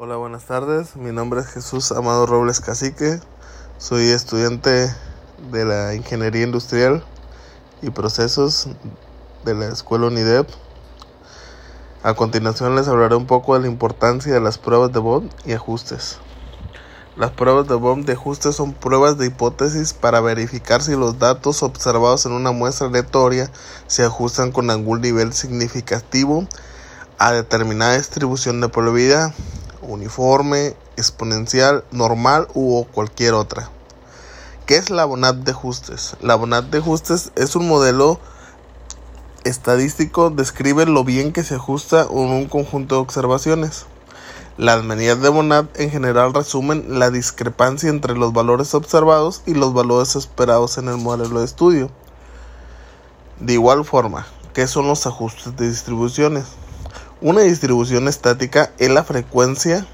Hola, 0.00 0.14
buenas 0.14 0.44
tardes. 0.44 0.94
Mi 0.94 1.10
nombre 1.10 1.40
es 1.40 1.48
Jesús 1.48 1.90
Amado 1.90 2.24
Robles 2.24 2.60
Cacique. 2.60 3.18
Soy 3.78 4.06
estudiante 4.10 4.94
de 5.50 5.64
la 5.64 5.92
Ingeniería 5.92 6.44
Industrial 6.44 7.02
y 7.82 7.90
Procesos 7.90 8.68
de 9.44 9.56
la 9.56 9.66
Escuela 9.66 10.06
UNIDEP. 10.06 10.48
A 12.04 12.14
continuación 12.14 12.76
les 12.76 12.86
hablaré 12.86 13.16
un 13.16 13.26
poco 13.26 13.54
de 13.54 13.62
la 13.62 13.66
importancia 13.66 14.32
de 14.32 14.40
las 14.40 14.56
pruebas 14.56 14.92
de 14.92 15.00
Bond 15.00 15.32
y 15.44 15.54
ajustes. 15.54 16.20
Las 17.16 17.32
pruebas 17.32 17.66
de 17.66 17.74
Bond 17.74 18.06
de 18.06 18.12
ajuste 18.12 18.52
son 18.52 18.74
pruebas 18.74 19.18
de 19.18 19.26
hipótesis 19.26 19.94
para 19.94 20.20
verificar 20.20 20.80
si 20.80 20.94
los 20.94 21.18
datos 21.18 21.64
observados 21.64 22.24
en 22.24 22.34
una 22.34 22.52
muestra 22.52 22.86
aleatoria 22.86 23.50
se 23.88 24.04
ajustan 24.04 24.52
con 24.52 24.70
algún 24.70 25.00
nivel 25.00 25.32
significativo 25.32 26.46
a 27.18 27.32
determinada 27.32 27.98
distribución 27.98 28.60
de 28.60 28.68
probabilidad 28.68 29.34
uniforme, 29.88 30.76
exponencial, 30.96 31.84
normal 31.90 32.46
u 32.54 32.84
cualquier 32.92 33.34
otra. 33.34 33.70
¿Qué 34.66 34.76
es 34.76 34.90
la 34.90 35.06
Bonat 35.06 35.36
de 35.36 35.52
ajustes? 35.52 36.16
La 36.20 36.34
Bonat 36.34 36.66
de 36.66 36.78
ajustes 36.78 37.32
es 37.36 37.56
un 37.56 37.66
modelo 37.66 38.20
estadístico, 39.44 40.30
describe 40.30 40.84
lo 40.84 41.04
bien 41.04 41.32
que 41.32 41.42
se 41.42 41.54
ajusta 41.54 42.06
un 42.06 42.46
conjunto 42.46 42.96
de 42.96 43.00
observaciones. 43.00 43.86
Las 44.58 44.84
medidas 44.84 45.22
de 45.22 45.28
Bonat 45.30 45.66
en 45.80 45.90
general 45.90 46.34
resumen 46.34 46.98
la 46.98 47.10
discrepancia 47.10 47.88
entre 47.88 48.14
los 48.16 48.32
valores 48.32 48.74
observados 48.74 49.42
y 49.46 49.54
los 49.54 49.72
valores 49.72 50.16
esperados 50.16 50.76
en 50.78 50.88
el 50.88 50.98
modelo 50.98 51.38
de 51.38 51.46
estudio. 51.46 51.90
De 53.40 53.54
igual 53.54 53.84
forma, 53.84 54.26
¿qué 54.52 54.66
son 54.66 54.88
los 54.88 55.06
ajustes 55.06 55.56
de 55.56 55.68
distribuciones? 55.68 56.44
Una 57.20 57.40
distribución 57.40 58.06
estática 58.06 58.70
es 58.78 58.90
la 58.90 59.02
frecuencia 59.02 59.84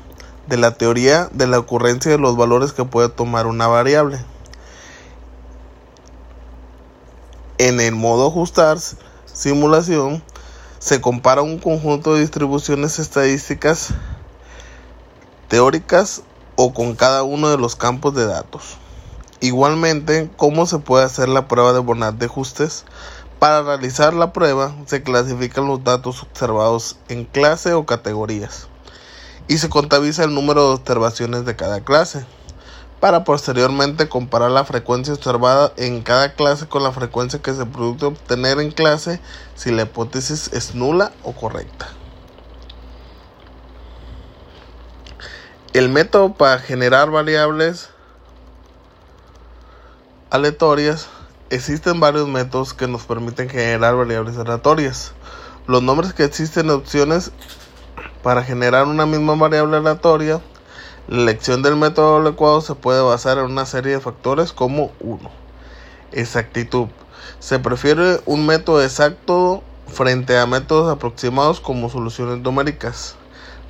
de 0.46 0.58
la 0.58 0.72
teoría 0.72 1.30
de 1.32 1.46
la 1.46 1.58
ocurrencia 1.58 2.10
de 2.10 2.18
los 2.18 2.36
valores 2.36 2.74
que 2.74 2.84
puede 2.84 3.08
tomar 3.08 3.46
una 3.46 3.66
variable. 3.66 4.22
En 7.56 7.80
el 7.80 7.94
modo 7.94 8.28
ajustar 8.28 8.76
simulación 9.24 10.22
se 10.78 11.00
compara 11.00 11.40
un 11.40 11.58
conjunto 11.58 12.12
de 12.12 12.20
distribuciones 12.20 12.98
estadísticas 12.98 13.94
teóricas 15.48 16.24
o 16.56 16.74
con 16.74 16.94
cada 16.94 17.22
uno 17.22 17.48
de 17.48 17.56
los 17.56 17.74
campos 17.74 18.14
de 18.14 18.26
datos. 18.26 18.76
Igualmente, 19.40 20.30
¿cómo 20.36 20.66
se 20.66 20.78
puede 20.78 21.06
hacer 21.06 21.30
la 21.30 21.48
prueba 21.48 21.72
de 21.72 21.78
Bonat 21.78 22.16
de 22.16 22.26
ajustes? 22.26 22.84
Para 23.44 23.60
realizar 23.60 24.14
la 24.14 24.32
prueba 24.32 24.74
se 24.86 25.02
clasifican 25.02 25.66
los 25.66 25.84
datos 25.84 26.22
observados 26.22 26.96
en 27.08 27.26
clase 27.26 27.74
o 27.74 27.84
categorías 27.84 28.68
y 29.48 29.58
se 29.58 29.68
contabiliza 29.68 30.24
el 30.24 30.32
número 30.32 30.62
de 30.62 30.74
observaciones 30.76 31.44
de 31.44 31.54
cada 31.54 31.84
clase 31.84 32.24
para 33.00 33.22
posteriormente 33.24 34.08
comparar 34.08 34.50
la 34.50 34.64
frecuencia 34.64 35.12
observada 35.12 35.74
en 35.76 36.00
cada 36.00 36.32
clase 36.32 36.66
con 36.68 36.82
la 36.82 36.90
frecuencia 36.90 37.42
que 37.42 37.52
se 37.52 37.66
produce 37.66 38.06
obtener 38.06 38.60
en 38.60 38.70
clase 38.70 39.20
si 39.54 39.70
la 39.70 39.82
hipótesis 39.82 40.50
es 40.54 40.74
nula 40.74 41.12
o 41.22 41.32
correcta. 41.32 41.88
El 45.74 45.90
método 45.90 46.32
para 46.32 46.60
generar 46.60 47.10
variables 47.10 47.90
aleatorias 50.30 51.08
Existen 51.54 52.00
varios 52.00 52.26
métodos 52.26 52.74
que 52.74 52.88
nos 52.88 53.04
permiten 53.04 53.48
generar 53.48 53.94
variables 53.94 54.36
aleatorias. 54.36 55.12
Los 55.68 55.84
nombres 55.84 56.12
que 56.12 56.24
existen 56.24 56.68
opciones 56.68 57.30
para 58.24 58.42
generar 58.42 58.88
una 58.88 59.06
misma 59.06 59.36
variable 59.36 59.76
aleatoria. 59.76 60.40
La 61.06 61.20
elección 61.22 61.62
del 61.62 61.76
método 61.76 62.16
adecuado 62.16 62.60
se 62.60 62.74
puede 62.74 63.00
basar 63.02 63.38
en 63.38 63.44
una 63.44 63.66
serie 63.66 63.92
de 63.92 64.00
factores 64.00 64.52
como 64.52 64.90
1. 64.98 65.30
Exactitud. 66.10 66.88
Se 67.38 67.60
prefiere 67.60 68.20
un 68.26 68.46
método 68.46 68.82
exacto 68.82 69.62
frente 69.86 70.36
a 70.36 70.46
métodos 70.46 70.92
aproximados 70.92 71.60
como 71.60 71.88
soluciones 71.88 72.38
numéricas. 72.38 73.14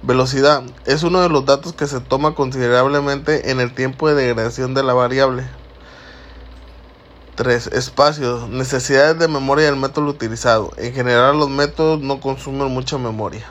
Velocidad 0.03 0.63
es 0.87 1.03
uno 1.03 1.21
de 1.21 1.29
los 1.29 1.45
datos 1.45 1.75
que 1.75 1.87
se 1.87 2.01
toma 2.01 2.35
considerablemente 2.35 3.51
en 3.51 3.61
el 3.61 3.75
tiempo 3.75 4.09
de 4.09 4.15
degradación 4.15 4.73
de 4.73 4.85
la 4.85 4.95
variable. 4.95 5.45
3. 7.35 7.69
Espacio. 7.69 8.47
Necesidades 8.49 9.19
de 9.19 9.27
memoria 9.27 9.67
del 9.67 9.77
método 9.77 10.07
utilizado. 10.07 10.73
En 10.77 10.95
general 10.95 11.37
los 11.39 11.51
métodos 11.51 12.01
no 12.01 12.21
consumen 12.21 12.69
mucha 12.69 12.97
memoria. 12.97 13.45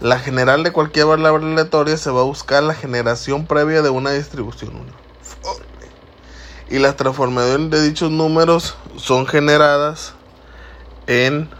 La 0.00 0.18
general 0.18 0.62
de 0.64 0.72
cualquier 0.72 1.06
variable 1.06 1.52
aleatoria 1.52 1.96
se 1.96 2.10
va 2.10 2.22
a 2.22 2.24
buscar 2.24 2.62
la 2.62 2.74
generación 2.74 3.46
previa 3.46 3.82
de 3.82 3.90
una 3.90 4.10
distribución 4.10 4.72
Y 6.70 6.78
las 6.78 6.96
transformaciones 6.96 7.70
de 7.70 7.82
dichos 7.82 8.10
números 8.10 8.74
son 8.96 9.26
generadas 9.26 10.14
en 11.06 11.50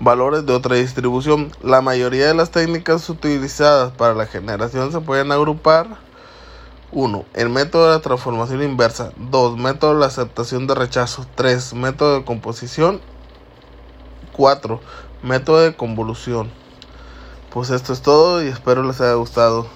valores 0.00 0.46
de 0.46 0.54
otra 0.54 0.76
distribución. 0.76 1.52
La 1.62 1.82
mayoría 1.82 2.26
de 2.26 2.34
las 2.34 2.50
técnicas 2.50 3.08
utilizadas 3.10 3.92
para 3.92 4.14
la 4.14 4.26
generación 4.26 4.92
se 4.92 5.00
pueden 5.00 5.30
agrupar 5.30 6.05
1. 6.92 7.24
El 7.34 7.48
método 7.48 7.86
de 7.86 7.96
la 7.96 8.00
transformación 8.00 8.62
inversa. 8.62 9.12
2. 9.16 9.56
Método 9.58 9.94
de 9.94 10.00
la 10.00 10.06
aceptación 10.06 10.66
de 10.66 10.74
rechazo. 10.74 11.26
3. 11.34 11.74
Método 11.74 12.18
de 12.18 12.24
composición. 12.24 13.00
4. 14.32 14.80
Método 15.22 15.60
de 15.60 15.76
convolución. 15.76 16.50
Pues 17.50 17.70
esto 17.70 17.92
es 17.92 18.02
todo 18.02 18.44
y 18.44 18.48
espero 18.48 18.82
les 18.82 19.00
haya 19.00 19.14
gustado. 19.14 19.66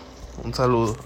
Un 0.45 0.55
saludo. 0.55 0.97